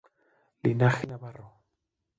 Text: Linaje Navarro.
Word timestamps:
Linaje 0.63 1.05
Navarro. 1.05 1.47